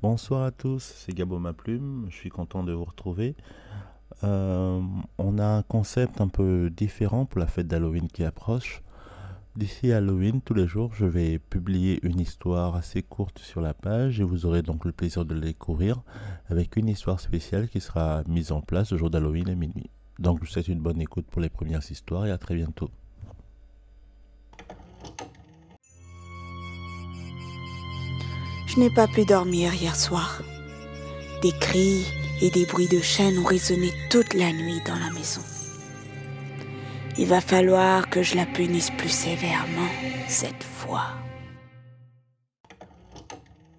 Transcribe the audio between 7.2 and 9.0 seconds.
pour la fête d'Halloween qui approche.